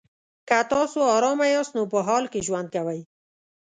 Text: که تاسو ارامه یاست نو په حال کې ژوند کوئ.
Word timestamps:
که 0.47 0.57
تاسو 0.71 0.99
ارامه 1.15 1.47
یاست 1.55 1.73
نو 1.77 1.83
په 1.91 1.99
حال 2.07 2.23
کې 2.31 2.39
ژوند 2.47 2.67
کوئ. 2.75 2.99